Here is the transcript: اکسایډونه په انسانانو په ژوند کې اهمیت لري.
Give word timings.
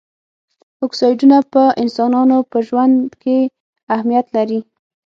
اکسایډونه 0.85 1.37
په 1.53 1.63
انسانانو 1.81 2.37
په 2.51 2.57
ژوند 2.67 2.95
کې 3.21 3.37
اهمیت 3.95 4.27
لري. 4.37 4.59